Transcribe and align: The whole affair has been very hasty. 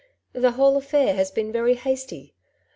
The 0.33 0.53
whole 0.53 0.77
affair 0.77 1.13
has 1.13 1.29
been 1.29 1.51
very 1.51 1.75
hasty. 1.75 2.33